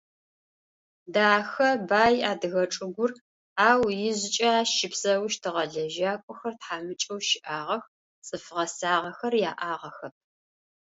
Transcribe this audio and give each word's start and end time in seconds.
Дахэ, 1.13 1.69
бай 1.89 2.15
адыгэ 2.31 2.63
чӏыгур, 2.73 3.11
ау 3.67 3.81
ижъыкӏэ 4.07 4.49
ащ 4.59 4.69
щыпсэущтыгъэ 4.77 5.63
лэжьакӏохэр 5.73 6.53
тхьамыкӏэу 6.59 7.19
щыӏагъэх, 7.27 7.83
цӏыф 8.25 8.45
гъэсагъэхэр 8.55 9.33
яӏагъэхэп. 9.49 10.15